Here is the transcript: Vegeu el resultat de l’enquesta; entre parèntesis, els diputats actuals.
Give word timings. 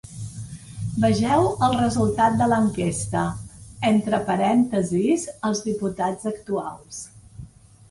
Vegeu 1.01 1.49
el 1.67 1.75
resultat 1.81 2.39
de 2.39 2.47
l’enquesta; 2.53 3.27
entre 3.91 4.21
parèntesis, 4.31 5.29
els 5.51 5.65
diputats 5.71 6.33
actuals. 6.35 7.07